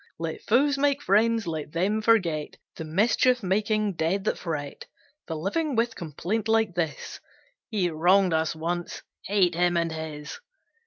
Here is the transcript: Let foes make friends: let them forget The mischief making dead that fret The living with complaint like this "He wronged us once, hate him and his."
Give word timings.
Let 0.17 0.41
foes 0.41 0.79
make 0.79 0.99
friends: 1.03 1.45
let 1.45 1.73
them 1.73 2.01
forget 2.01 2.57
The 2.75 2.83
mischief 2.85 3.43
making 3.43 3.97
dead 3.97 4.23
that 4.23 4.35
fret 4.39 4.87
The 5.27 5.35
living 5.35 5.75
with 5.75 5.93
complaint 5.95 6.47
like 6.47 6.73
this 6.73 7.19
"He 7.69 7.87
wronged 7.91 8.33
us 8.33 8.55
once, 8.55 9.03
hate 9.27 9.53
him 9.53 9.77
and 9.77 9.91
his." 9.91 10.39